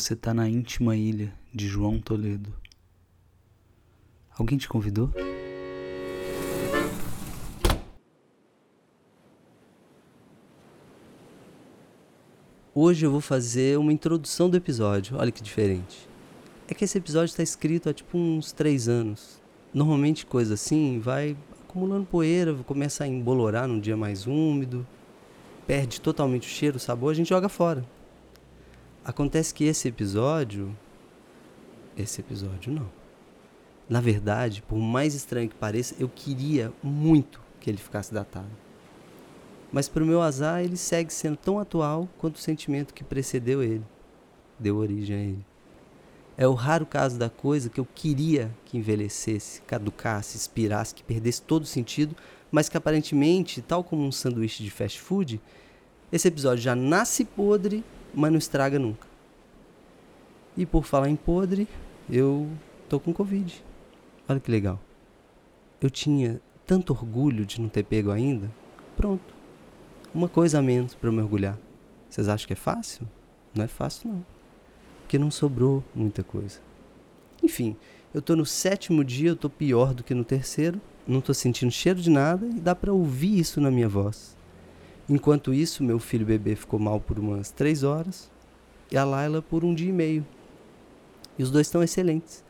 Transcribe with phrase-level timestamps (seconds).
[0.00, 2.50] Você tá na íntima ilha de João Toledo.
[4.30, 5.10] Alguém te convidou?
[12.74, 15.18] Hoje eu vou fazer uma introdução do episódio.
[15.18, 16.08] Olha que diferente.
[16.66, 19.38] É que esse episódio está escrito há tipo uns três anos.
[19.72, 21.36] Normalmente coisa assim vai
[21.68, 24.86] acumulando poeira, começa a embolorar num dia mais úmido,
[25.66, 27.84] perde totalmente o cheiro, o sabor, a gente joga fora.
[29.04, 30.76] Acontece que esse episódio.
[31.96, 32.90] Esse episódio não.
[33.88, 38.50] Na verdade, por mais estranho que pareça, eu queria muito que ele ficasse datado.
[39.72, 43.62] Mas para o meu azar, ele segue sendo tão atual quanto o sentimento que precedeu
[43.62, 43.84] ele,
[44.58, 45.46] deu origem a ele.
[46.36, 51.42] É o raro caso da coisa que eu queria que envelhecesse, caducasse, expirasse, que perdesse
[51.42, 52.14] todo o sentido,
[52.50, 55.40] mas que aparentemente, tal como um sanduíche de fast food,
[56.12, 59.06] esse episódio já nasce podre, mas não estraga nunca.
[60.56, 61.68] E por falar em podre,
[62.08, 62.48] eu
[62.88, 63.64] tô com Covid.
[64.28, 64.80] Olha que legal.
[65.80, 68.50] Eu tinha tanto orgulho de não ter pego ainda.
[68.96, 69.40] Pronto
[70.14, 71.58] uma coisa a menos para mergulhar.
[72.08, 73.06] Vocês acham que é fácil?
[73.54, 74.26] Não é fácil não.
[75.02, 76.60] Porque não sobrou muita coisa.
[77.42, 77.76] Enfim,
[78.12, 81.70] eu tô no sétimo dia, eu tô pior do que no terceiro, não tô sentindo
[81.70, 84.36] cheiro de nada e dá para ouvir isso na minha voz.
[85.10, 88.30] Enquanto isso, meu filho bebê ficou mal por umas três horas
[88.92, 90.24] e a Laila por um dia e meio.
[91.36, 92.44] E os dois estão excelentes.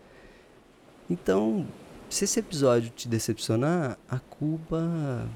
[1.08, 1.66] Então,
[2.10, 5.26] se esse episódio te decepcionar, a culpa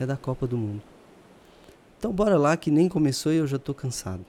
[0.00, 0.82] é da Copa do Mundo.
[1.96, 4.26] Então bora lá que nem começou e eu já tô cansado.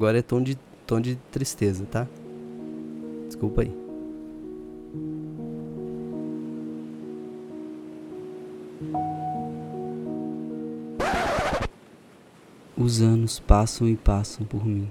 [0.00, 0.56] Agora é tom de,
[0.86, 2.08] tom de tristeza, tá?
[3.26, 3.70] Desculpa aí.
[12.74, 14.90] Os anos passam e passam por mim.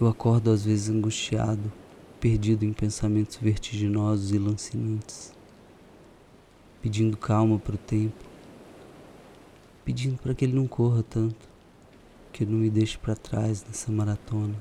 [0.00, 1.72] Eu acordo às vezes angustiado,
[2.18, 5.32] perdido em pensamentos vertiginosos e lancinantes,
[6.82, 8.24] pedindo calma para o tempo,
[9.84, 11.49] pedindo para que ele não corra tanto,
[12.32, 14.54] que não me deixe para trás nessa maratona.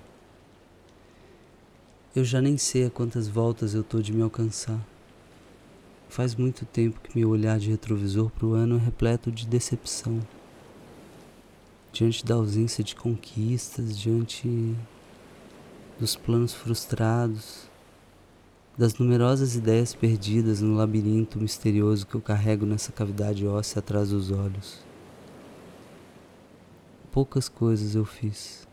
[2.16, 4.80] Eu já nem sei a quantas voltas eu tô de me alcançar.
[6.10, 10.20] Faz muito tempo que meu olhar de retrovisor para o ano é repleto de decepção.
[11.94, 14.76] Diante da ausência de conquistas, diante
[16.00, 17.70] dos planos frustrados,
[18.76, 24.32] das numerosas ideias perdidas no labirinto misterioso que eu carrego nessa cavidade óssea atrás dos
[24.32, 24.89] olhos.
[27.20, 28.66] Poucas coisas eu fiz.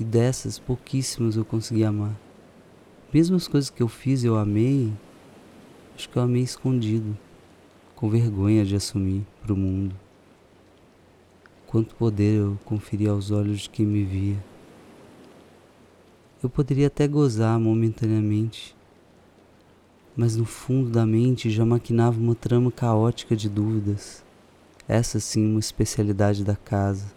[0.00, 2.18] E dessas, pouquíssimas eu consegui amar.
[3.14, 4.92] Mesmo as coisas que eu fiz eu amei,
[5.94, 7.16] acho que eu amei escondido,
[7.94, 9.94] com vergonha de assumir para o mundo.
[11.68, 14.44] Quanto poder eu conferi aos olhos de quem me via.
[16.42, 18.74] Eu poderia até gozar momentaneamente,
[20.16, 24.26] mas no fundo da mente já maquinava uma trama caótica de dúvidas.
[24.88, 27.12] Essa sim, uma especialidade da casa.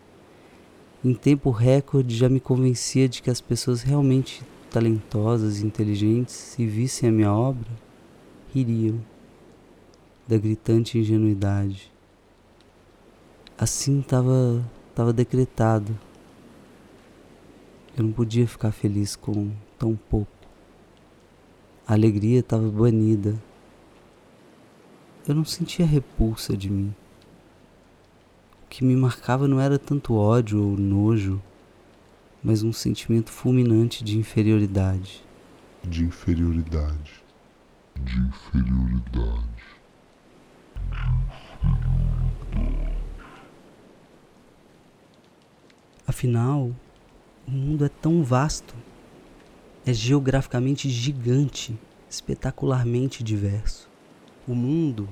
[1.03, 6.65] Em tempo recorde já me convencia de que as pessoas realmente talentosas e inteligentes, se
[6.67, 7.69] vissem a minha obra,
[8.53, 8.99] ririam
[10.27, 11.91] da gritante ingenuidade.
[13.57, 15.97] Assim estava tava decretado
[17.97, 20.31] eu não podia ficar feliz com tão pouco.
[21.85, 23.35] A alegria estava banida.
[25.27, 26.95] Eu não sentia repulsa de mim.
[28.71, 31.41] O que me marcava não era tanto ódio ou nojo,
[32.41, 35.21] mas um sentimento fulminante de inferioridade.
[35.83, 37.21] De inferioridade.
[37.99, 39.65] De inferioridade.
[46.07, 46.73] Afinal,
[47.45, 48.73] o mundo é tão vasto,
[49.85, 51.77] é geograficamente gigante,
[52.09, 53.89] espetacularmente diverso.
[54.47, 55.09] O mundo,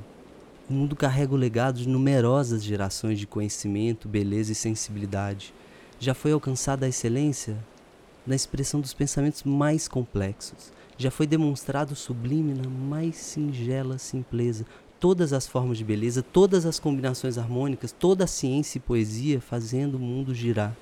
[0.69, 5.53] o mundo carrega o legado de numerosas gerações de conhecimento, beleza e sensibilidade.
[5.99, 7.57] Já foi alcançada a excelência
[8.25, 10.71] na expressão dos pensamentos mais complexos.
[10.97, 14.65] Já foi demonstrado o sublime na mais singela simpleza.
[14.99, 19.95] Todas as formas de beleza, todas as combinações harmônicas, toda a ciência e poesia fazendo
[19.95, 20.75] o mundo girar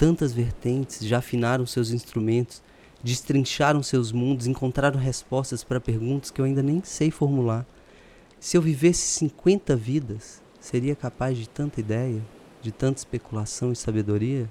[0.00, 2.62] tantas vertentes, já afinaram seus instrumentos,
[3.04, 7.66] destrincharam seus mundos, encontraram respostas para perguntas que eu ainda nem sei formular.
[8.40, 12.22] Se eu vivesse 50 vidas, seria capaz de tanta ideia,
[12.62, 14.50] de tanta especulação e sabedoria?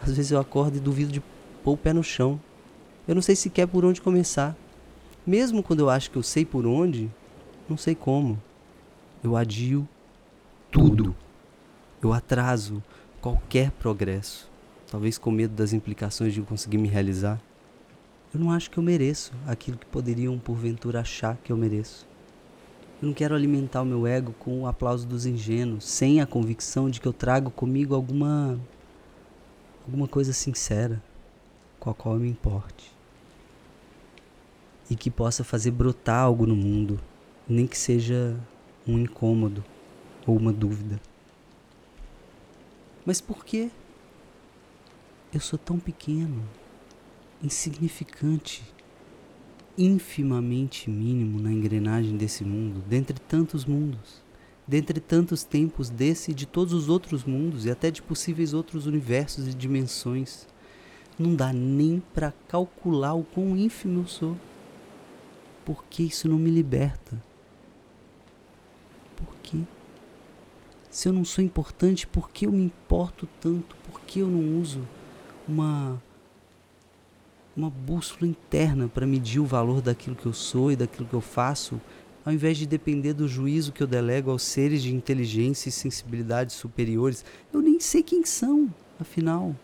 [0.00, 1.22] Às vezes eu acordo e duvido de
[1.62, 2.40] pôr o pé no chão.
[3.06, 4.56] Eu não sei sequer por onde começar.
[5.26, 7.10] Mesmo quando eu acho que eu sei por onde,
[7.68, 8.42] não sei como.
[9.22, 9.86] Eu adio
[10.70, 11.14] tudo.
[12.00, 12.82] Eu atraso
[13.20, 14.50] qualquer progresso.
[14.90, 17.38] Talvez com medo das implicações de conseguir me realizar.
[18.32, 22.06] Eu não acho que eu mereço aquilo que poderiam porventura achar que eu mereço.
[23.00, 26.90] Eu não quero alimentar o meu ego com o aplauso dos ingênuos, sem a convicção
[26.90, 28.60] de que eu trago comigo alguma
[29.86, 31.02] alguma coisa sincera
[31.80, 32.92] com a qual eu me importe.
[34.90, 37.00] E que possa fazer brotar algo no mundo,
[37.48, 38.38] nem que seja
[38.86, 39.64] um incômodo
[40.26, 41.00] ou uma dúvida.
[43.06, 43.70] Mas por que
[45.32, 46.42] eu sou tão pequeno,
[47.42, 48.62] insignificante,
[49.76, 54.22] infimamente mínimo na engrenagem desse mundo, dentre tantos mundos,
[54.66, 58.86] dentre tantos tempos desse e de todos os outros mundos e até de possíveis outros
[58.86, 60.46] universos e dimensões?
[61.18, 64.36] Não dá nem para calcular o quão ínfimo eu sou.
[65.64, 67.22] Por que isso não me liberta?
[69.16, 69.58] Por quê?
[70.90, 73.76] Se eu não sou importante, por que eu me importo tanto?
[73.84, 74.80] Por que eu não uso
[75.46, 76.00] uma
[77.58, 81.20] uma bússola interna para medir o valor daquilo que eu sou e daquilo que eu
[81.20, 81.80] faço,
[82.24, 86.52] ao invés de depender do juízo que eu delego aos seres de inteligência e sensibilidade
[86.52, 87.24] superiores?
[87.52, 89.56] Eu nem sei quem são, afinal.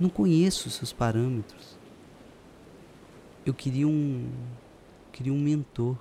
[0.00, 1.78] Não conheço seus parâmetros.
[3.46, 4.28] Eu queria um
[5.12, 5.96] queria um mentor.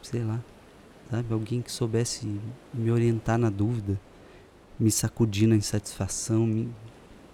[0.00, 0.38] Sei lá,
[1.10, 2.24] sabe, alguém que soubesse
[2.72, 3.98] me orientar na dúvida,
[4.78, 6.68] me sacudir na insatisfação, me,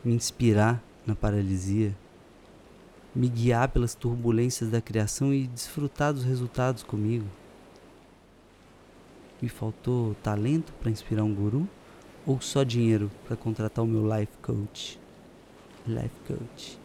[0.02, 1.94] me inspirar na paralisia,
[3.14, 7.26] me guiar pelas turbulências da criação e desfrutar dos resultados comigo.
[9.42, 11.68] Me faltou talento para inspirar um guru?
[12.26, 14.98] ou só dinheiro para contratar o meu life coach?
[15.86, 16.78] Life coach.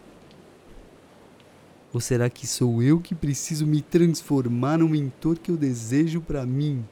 [1.94, 6.45] Ou será que sou eu que preciso me transformar no mentor que eu desejo para
[6.45, 6.83] mim?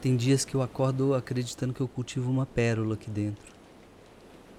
[0.00, 3.52] Tem dias que eu acordo acreditando que eu cultivo uma pérola aqui dentro.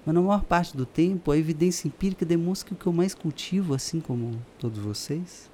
[0.04, 3.14] Mas na maior parte do tempo, a evidência empírica demonstra que o que eu mais
[3.14, 5.50] cultivo, assim como todos vocês,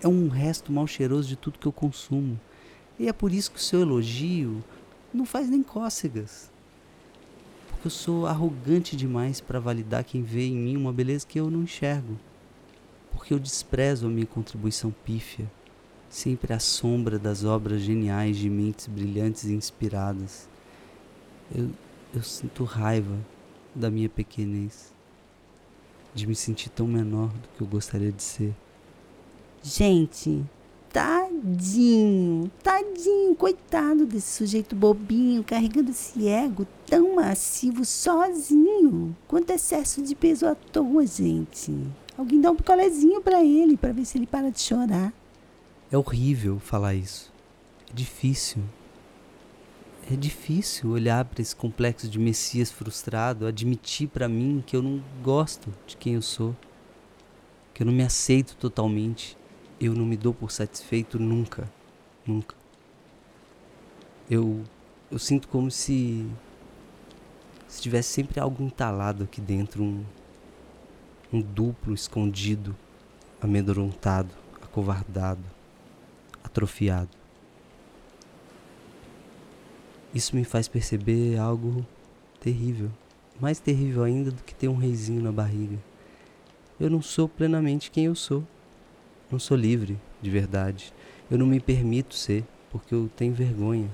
[0.00, 2.38] é um resto mal cheiroso de tudo que eu consumo.
[2.98, 4.62] E é por isso que o seu elogio,
[5.14, 6.50] não faz nem cócegas.
[7.68, 11.48] Porque eu sou arrogante demais para validar quem vê em mim uma beleza que eu
[11.48, 12.18] não enxergo.
[13.12, 15.50] Porque eu desprezo a minha contribuição pífia,
[16.10, 20.48] sempre à sombra das obras geniais de mentes brilhantes e inspiradas.
[21.54, 21.70] Eu,
[22.14, 23.16] eu sinto raiva
[23.76, 24.92] da minha pequenez,
[26.14, 28.54] de me sentir tão menor do que eu gostaria de ser.
[29.62, 30.44] Gente,
[30.96, 39.14] Tadinho, tadinho, coitado desse sujeito bobinho carregando esse ego tão massivo sozinho.
[39.28, 41.70] Quanto excesso de peso à toa, gente.
[42.16, 45.12] Alguém dá um picolézinho para ele para ver se ele para de chorar.
[45.92, 47.30] É horrível falar isso.
[47.90, 48.62] É difícil.
[50.10, 55.02] É difícil olhar para esse complexo de Messias frustrado, admitir para mim que eu não
[55.22, 56.54] gosto de quem eu sou,
[57.74, 59.36] que eu não me aceito totalmente
[59.80, 61.70] eu não me dou por satisfeito nunca,
[62.26, 62.54] nunca.
[64.28, 64.64] Eu,
[65.10, 66.26] eu sinto como se,
[67.68, 70.04] se tivesse sempre algo entalado aqui dentro, um,
[71.32, 72.74] um duplo escondido,
[73.40, 74.30] amedrontado,
[74.62, 75.44] acovardado,
[76.42, 77.10] atrofiado.
[80.16, 81.84] Isso me faz perceber algo
[82.40, 82.90] terrível,
[83.38, 85.76] mais terrível ainda do que ter um reizinho na barriga.
[86.80, 88.42] Eu não sou plenamente quem eu sou.
[89.30, 90.90] Não sou livre, de verdade.
[91.30, 93.90] Eu não me permito ser, porque eu tenho vergonha.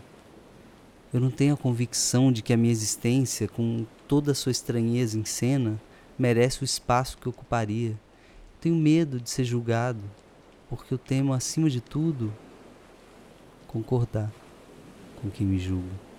[1.13, 5.19] Eu não tenho a convicção de que a minha existência, com toda a sua estranheza
[5.19, 5.77] em cena,
[6.17, 7.99] merece o espaço que ocuparia.
[8.61, 10.05] Tenho medo de ser julgado,
[10.71, 12.33] porque eu temo, acima de tudo,
[13.67, 14.31] concordar
[15.21, 16.12] com quem me julga.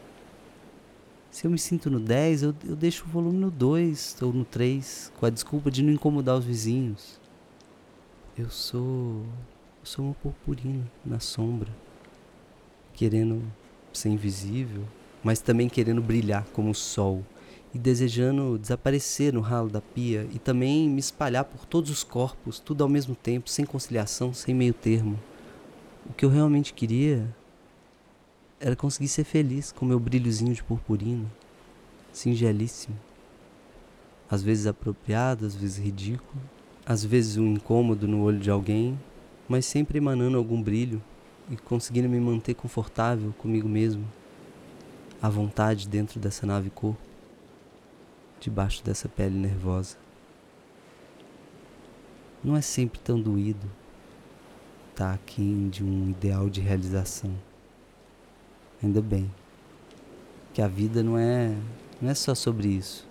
[1.34, 4.46] Se eu me sinto no 10, eu, eu deixo o volume no 2 ou no
[4.46, 7.20] 3, com a desculpa de não incomodar os vizinhos.
[8.38, 9.24] Eu sou.
[9.80, 11.72] Eu sou uma purpurina na sombra,
[12.94, 13.42] querendo
[13.92, 14.84] ser invisível,
[15.24, 17.25] mas também querendo brilhar como o sol
[17.74, 22.60] e desejando desaparecer no ralo da pia e também me espalhar por todos os corpos,
[22.60, 25.20] tudo ao mesmo tempo, sem conciliação, sem meio termo.
[26.08, 27.28] O que eu realmente queria
[28.65, 31.29] era conseguir ser feliz com meu brilhozinho de purpurina,
[32.13, 32.98] singelíssimo,
[34.32, 36.41] às vezes apropriado, às vezes ridículo,
[36.86, 38.98] às vezes um incômodo no olho de alguém,
[39.50, 41.03] mas sempre emanando algum brilho
[41.51, 44.08] e conseguindo me manter confortável comigo mesmo,
[45.22, 47.01] à vontade dentro dessa nave corpo.
[48.39, 49.98] debaixo dessa pele nervosa.
[52.41, 53.70] Não é sempre tão doído
[54.89, 57.34] estar aquém de um ideal de realização.
[58.84, 59.32] Ainda bem
[60.54, 61.56] que a vida não é
[62.02, 63.08] não é só sobre isso.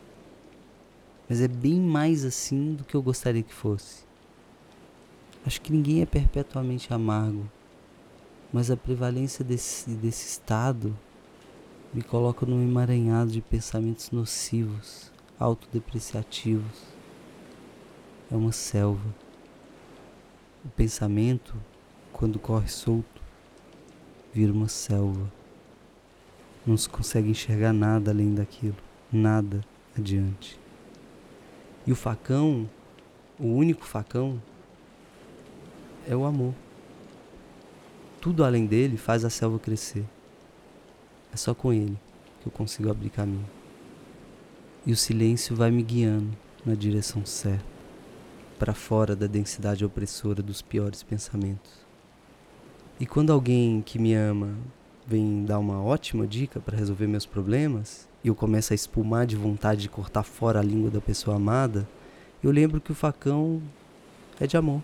[1.29, 4.05] Mas é bem mais assim do que eu gostaria que fosse.
[5.47, 7.51] Acho que ninguém é perpetuamente amargo,
[8.53, 10.97] mas a prevalência desse, desse estado
[11.93, 16.83] me coloca num emaranhado de pensamentos nocivos, autodepreciativos.
[18.31, 19.15] É uma selva.
[20.65, 21.57] O pensamento,
[22.13, 23.23] quando corre solto,
[24.33, 25.42] vira uma selva.
[26.67, 28.77] Não se consegue enxergar nada além daquilo,
[29.13, 29.61] nada
[29.99, 30.59] adiante.
[31.85, 32.69] E o facão,
[33.39, 34.41] o único facão,
[36.07, 36.55] é o amor.
[38.21, 40.05] Tudo além dele faz a selva crescer.
[41.33, 41.99] É só com ele
[42.41, 43.49] que eu consigo abrir caminho.
[44.87, 47.65] E o silêncio vai me guiando na direção certa,
[48.59, 51.73] para fora da densidade opressora dos piores pensamentos.
[53.01, 54.57] E quando alguém que me ama
[55.07, 59.37] vem dar uma ótima dica para resolver meus problemas, e eu começo a espumar de
[59.37, 61.89] vontade de cortar fora a língua da pessoa amada,
[62.43, 63.63] eu lembro que o facão
[64.41, 64.83] é de amor.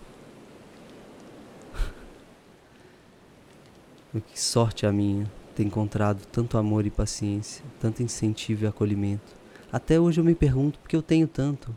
[4.31, 9.35] que sorte a minha ter encontrado tanto amor e paciência, tanto incentivo e acolhimento.
[9.71, 11.75] Até hoje eu me pergunto por que eu tenho tanto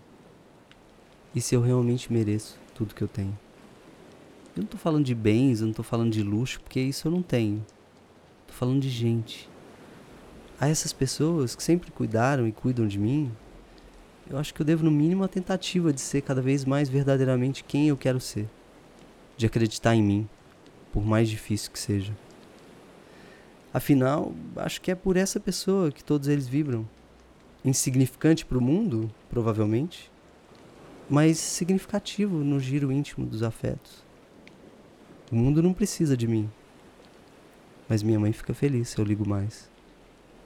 [1.34, 3.36] e se eu realmente mereço tudo que eu tenho.
[4.54, 7.12] Eu não estou falando de bens, eu não estou falando de luxo, porque isso eu
[7.12, 7.64] não tenho.
[8.52, 9.48] Estou falando de gente.
[10.60, 13.32] A essas pessoas que sempre cuidaram e cuidam de mim,
[14.28, 17.64] eu acho que eu devo, no mínimo, a tentativa de ser cada vez mais verdadeiramente
[17.64, 18.46] quem eu quero ser.
[19.38, 20.28] De acreditar em mim,
[20.92, 22.14] por mais difícil que seja.
[23.72, 26.86] Afinal, acho que é por essa pessoa que todos eles vibram.
[27.64, 30.12] Insignificante para o mundo, provavelmente,
[31.08, 34.04] mas significativo no giro íntimo dos afetos.
[35.32, 36.50] O mundo não precisa de mim,
[37.92, 39.68] mas minha mãe fica feliz se eu ligo mais.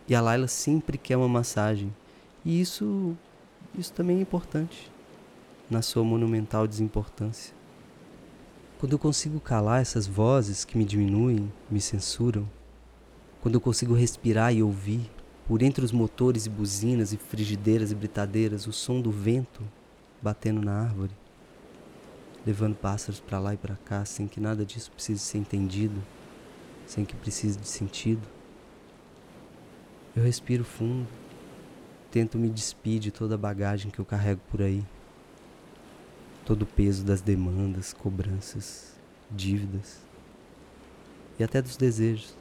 [0.08, 1.94] E a Laila sempre quer uma massagem,
[2.44, 3.16] e isso,
[3.78, 4.90] isso também é importante
[5.70, 7.54] na sua monumental desimportância.
[8.80, 12.50] Quando eu consigo calar essas vozes que me diminuem, me censuram,
[13.40, 15.08] quando eu consigo respirar e ouvir,
[15.46, 19.62] por entre os motores e buzinas e frigideiras e britadeiras, o som do vento
[20.20, 21.12] batendo na árvore,
[22.44, 26.02] levando pássaros para lá e para cá, sem que nada disso precise ser entendido,
[26.86, 28.22] sem que precise de sentido.
[30.14, 31.06] Eu respiro fundo,
[32.10, 34.82] tento me despedir de toda a bagagem que eu carrego por aí
[36.46, 38.94] todo o peso das demandas, cobranças,
[39.28, 39.98] dívidas
[41.38, 42.34] e até dos desejos.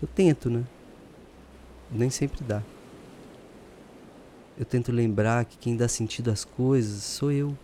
[0.00, 0.64] Eu tento, né?
[1.92, 2.62] Nem sempre dá.
[4.58, 7.56] Eu tento lembrar que quem dá sentido às coisas sou eu,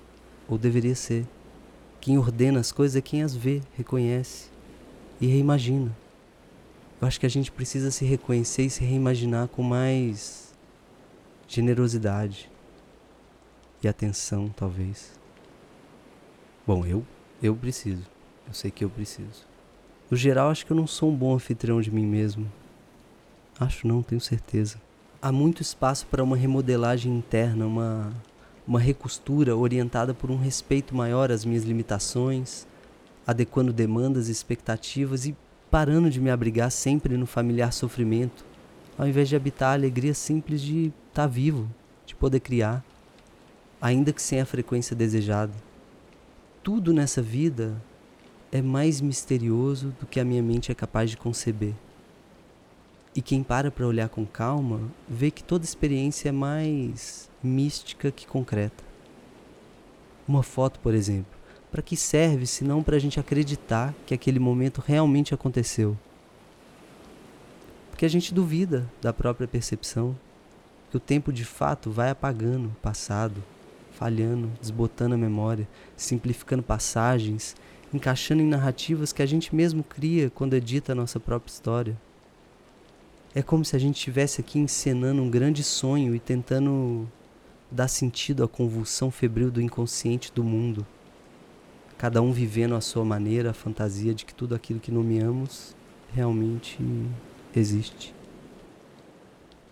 [0.47, 1.27] ou deveria ser.
[1.99, 4.52] Quem ordena as coisas é quem as vê, reconhece
[5.23, 5.97] e reimagina.
[7.01, 10.53] Eu acho que a gente precisa se reconhecer e se reimaginar com mais
[11.47, 12.51] generosidade
[13.83, 15.19] e atenção, talvez.
[16.67, 17.05] Bom, eu
[17.43, 18.03] eu preciso.
[18.47, 19.47] Eu sei que eu preciso.
[20.11, 22.51] No geral, acho que eu não sou um bom anfitrião de mim mesmo.
[23.59, 24.81] Acho não, tenho certeza.
[25.21, 28.13] Há muito espaço para uma remodelagem interna, uma
[28.67, 32.67] uma recostura orientada por um respeito maior às minhas limitações,
[33.27, 35.37] adequando demandas e expectativas e
[35.71, 38.45] parando de me abrigar sempre no familiar sofrimento,
[38.99, 41.69] ao invés de habitar a alegria simples de estar tá vivo,
[42.05, 42.85] de poder criar,
[43.81, 45.53] ainda que sem a frequência desejada
[46.63, 47.75] tudo nessa vida
[48.53, 51.75] é mais misterioso do que a minha mente é capaz de conceber.
[53.15, 58.27] E quem para para olhar com calma vê que toda experiência é mais mística que
[58.27, 58.85] concreta.
[60.27, 61.33] Uma foto, por exemplo,
[61.73, 65.97] para que serve se não para a gente acreditar que aquele momento realmente aconteceu?
[67.91, 70.15] Porque a gente duvida da própria percepção,
[70.91, 73.43] que o tempo de fato vai apagando o passado,
[73.93, 77.57] falhando, desbotando a memória, simplificando passagens,
[77.95, 81.99] encaixando em narrativas que a gente mesmo cria quando edita a nossa própria história.
[83.35, 87.09] É como se a gente estivesse aqui encenando um grande sonho e tentando
[87.71, 90.87] dar sentido à convulsão febril do inconsciente do mundo.
[92.03, 95.73] Cada um vivendo à sua maneira a fantasia de que tudo aquilo que nomeamos
[96.13, 96.77] realmente
[97.55, 98.13] existe.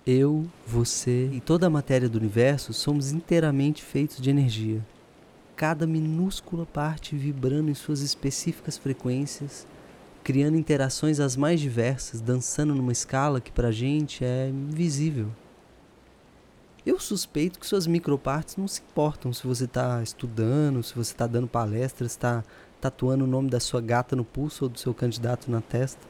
[0.07, 4.81] Eu, você e toda a matéria do universo somos inteiramente feitos de energia.
[5.57, 9.67] Cada minúscula parte vibrando em suas específicas frequências,
[10.23, 15.33] criando interações as mais diversas, dançando numa escala que pra gente é invisível.
[16.85, 21.27] Eu suspeito que suas micropartes não se importam se você está estudando, se você está
[21.27, 22.43] dando palestras, está
[22.81, 26.01] tatuando o nome da sua gata no pulso ou do seu candidato na testa.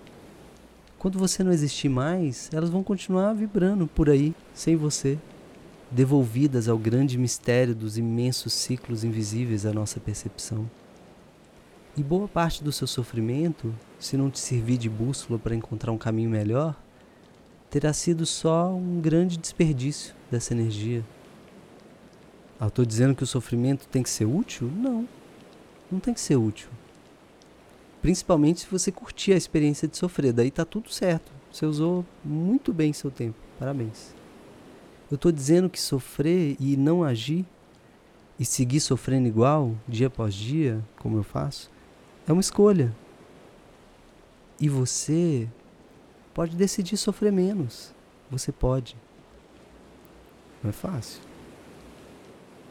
[0.97, 5.19] Quando você não existir mais, elas vão continuar vibrando por aí, sem você,
[5.91, 10.71] devolvidas ao grande mistério dos imensos ciclos invisíveis à nossa percepção.
[11.97, 15.99] E boa parte do seu sofrimento, se não te servir de bússola para encontrar um
[15.99, 16.77] caminho melhor,
[17.71, 21.05] terá sido só um grande desperdício dessa energia.
[22.59, 24.71] Ah, estou dizendo que o sofrimento tem que ser útil?
[24.75, 25.09] Não,
[25.91, 26.69] não tem que ser útil.
[28.03, 31.31] Principalmente se você curtir a experiência de sofrer, daí tá tudo certo.
[31.53, 33.39] Você usou muito bem seu tempo.
[33.59, 34.15] Parabéns.
[35.11, 37.45] Eu estou dizendo que sofrer e não agir
[38.39, 41.71] e seguir sofrendo igual, dia após dia, como eu faço,
[42.27, 42.95] é uma escolha.
[44.59, 45.49] E você
[46.35, 47.95] pode decidir sofrer menos.
[48.31, 48.97] Você pode.
[50.63, 51.21] Não é fácil.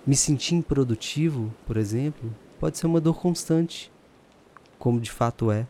[0.05, 3.91] Me sentir improdutivo, por exemplo, pode ser uma dor constante,
[4.77, 5.67] como de fato é.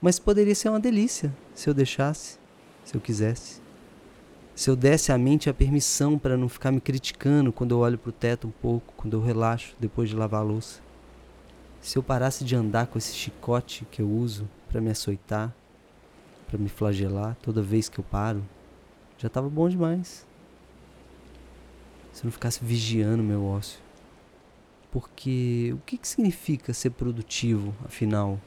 [0.00, 2.38] Mas poderia ser uma delícia se eu deixasse,
[2.84, 3.60] se eu quisesse.
[4.54, 7.98] Se eu desse à mente a permissão para não ficar me criticando quando eu olho
[7.98, 10.80] para o teto um pouco, quando eu relaxo depois de lavar a louça.
[11.80, 15.54] Se eu parasse de andar com esse chicote que eu uso para me açoitar,
[16.48, 18.42] para me flagelar toda vez que eu paro,
[19.18, 20.26] já estava bom demais.
[22.12, 23.78] Se eu não ficasse vigiando meu ócio.
[24.90, 28.40] Porque o que, que significa ser produtivo, afinal?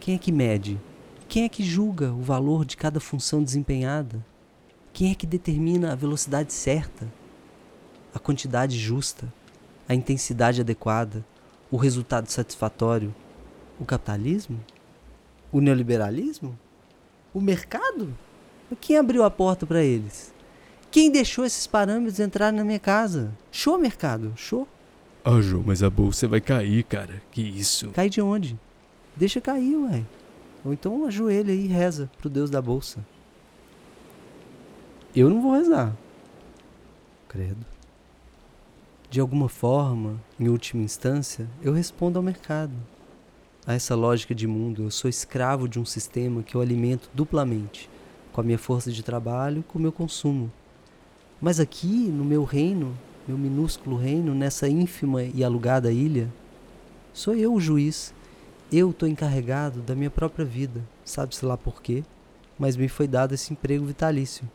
[0.00, 0.80] Quem é que mede?
[1.28, 4.24] Quem é que julga o valor de cada função desempenhada?
[4.92, 7.12] Quem é que determina a velocidade certa,
[8.14, 9.32] a quantidade justa,
[9.86, 11.24] a intensidade adequada,
[11.70, 13.14] o resultado satisfatório?
[13.78, 14.58] O capitalismo?
[15.52, 16.58] O neoliberalismo?
[17.34, 18.14] O mercado?
[18.80, 20.32] Quem abriu a porta para eles?
[20.90, 23.32] Quem deixou esses parâmetros entrarem na minha casa?
[23.50, 24.66] Show, mercado, show.
[25.24, 27.20] Ah, Jô, mas a bolsa vai cair, cara.
[27.32, 27.90] Que isso?
[27.90, 28.56] Cai de onde?
[29.16, 30.04] Deixa cair, ué.
[30.64, 33.04] Ou então ajoelha e reza pro Deus da bolsa.
[35.14, 35.92] Eu não vou rezar.
[37.28, 37.66] Credo.
[39.10, 42.72] De alguma forma, em última instância, eu respondo ao mercado.
[43.66, 47.88] A essa lógica de mundo, eu sou escravo de um sistema que eu alimento duplamente,
[48.30, 50.52] com a minha força de trabalho e com o meu consumo.
[51.40, 52.94] Mas aqui, no meu reino,
[53.26, 56.28] meu minúsculo reino, nessa ínfima e alugada ilha,
[57.14, 58.12] sou eu o juiz.
[58.70, 62.04] Eu estou encarregado da minha própria vida, sabe-se lá por quê,
[62.58, 64.46] mas me foi dado esse emprego vitalício.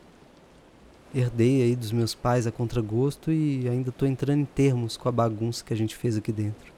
[1.12, 5.12] Herdei aí dos meus pais a contragosto e ainda estou entrando em termos com a
[5.12, 6.72] bagunça que a gente fez aqui dentro.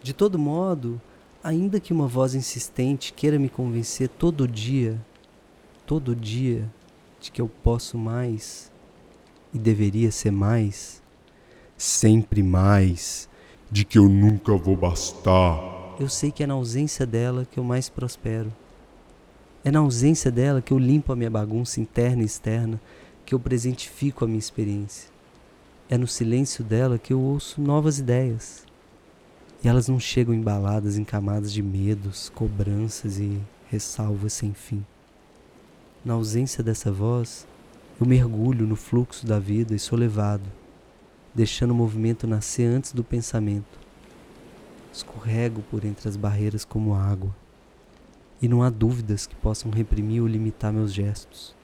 [0.00, 1.00] De todo modo,
[1.44, 4.98] ainda que uma voz insistente queira me convencer todo dia,
[5.84, 6.66] todo dia,
[7.20, 8.72] de que eu posso mais
[9.52, 11.02] e deveria ser mais,
[11.76, 13.28] sempre mais,
[13.70, 15.94] de que eu nunca vou bastar.
[16.00, 18.50] eu sei que é na ausência dela que eu mais prospero.
[19.62, 22.80] É na ausência dela que eu limpo a minha bagunça interna e externa,
[23.24, 25.10] que eu presentifico a minha experiência.
[25.88, 28.64] É no silêncio dela que eu ouço novas ideias.
[29.64, 34.84] E elas não chegam embaladas em camadas de medos, cobranças e ressalvas sem fim.
[36.04, 37.46] Na ausência dessa voz,
[37.98, 40.44] eu mergulho no fluxo da vida e sou levado,
[41.34, 43.78] deixando o movimento nascer antes do pensamento.
[44.92, 47.34] Escorrego por entre as barreiras como água,
[48.42, 51.56] e não há dúvidas que possam reprimir ou limitar meus gestos.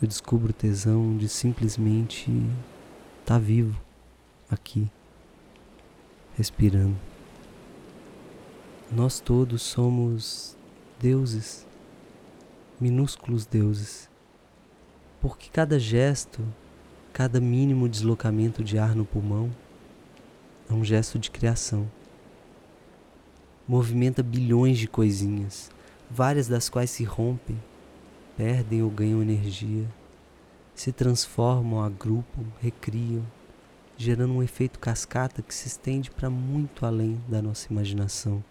[0.00, 3.80] Eu descubro o tesão de simplesmente estar tá vivo
[4.48, 4.88] aqui
[6.38, 6.96] respirando.
[8.92, 10.56] Nós todos somos
[11.00, 11.66] deuses,
[12.80, 14.08] minúsculos deuses,
[15.20, 16.40] porque cada gesto,
[17.12, 19.50] cada mínimo deslocamento de ar no pulmão
[20.70, 21.90] é um gesto de criação.
[23.66, 25.72] Movimenta bilhões de coisinhas,
[26.08, 27.60] várias das quais se rompem,
[28.36, 29.88] perdem ou ganham energia,
[30.72, 33.24] se transformam, agrupam, recriam,
[34.00, 38.42] gerando um efeito cascata que se estende para muito além da nossa imaginação.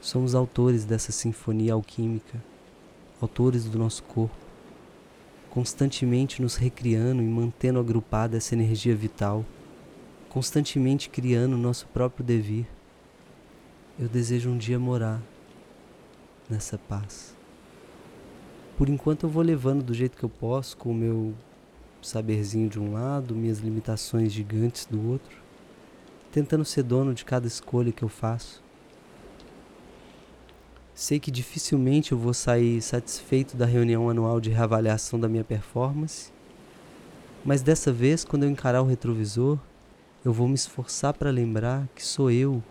[0.00, 2.40] Somos autores dessa sinfonia alquímica,
[3.20, 4.36] autores do nosso corpo,
[5.50, 9.44] constantemente nos recriando e mantendo agrupada essa energia vital,
[10.28, 12.68] constantemente criando nosso próprio devir.
[13.98, 15.20] Eu desejo um dia morar
[16.48, 17.34] nessa paz.
[18.76, 21.34] Por enquanto eu vou levando do jeito que eu posso, com o meu
[22.06, 25.36] saberzinho de um lado, minhas limitações gigantes do outro,
[26.30, 28.62] tentando ser dono de cada escolha que eu faço.
[30.94, 36.32] Sei que dificilmente eu vou sair satisfeito da reunião anual de reavaliação da minha performance,
[37.44, 39.58] Mas dessa vez, quando eu encarar o retrovisor,
[40.24, 42.62] eu vou me esforçar para lembrar que sou eu.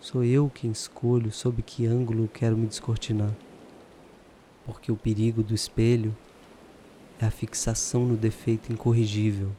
[0.00, 3.36] Sou eu quem escolho sob que ângulo quero me descortinar.
[4.64, 6.16] Porque o perigo do espelho
[7.20, 9.52] é a fixação no defeito incorrigível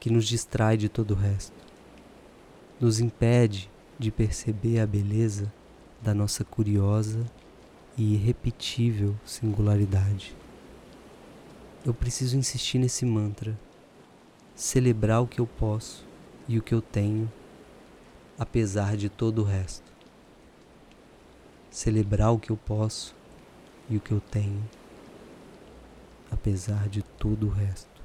[0.00, 1.52] que nos distrai de todo o resto.
[2.80, 5.52] Nos impede de perceber a beleza
[6.02, 7.26] da nossa curiosa
[7.96, 10.34] e irrepetível singularidade.
[11.84, 13.58] Eu preciso insistir nesse mantra,
[14.54, 16.06] celebrar o que eu posso
[16.48, 17.30] e o que eu tenho,
[18.38, 19.92] apesar de todo o resto.
[21.70, 23.14] Celebrar o que eu posso
[23.90, 24.62] e o que eu tenho,
[26.30, 27.95] apesar de todo o resto.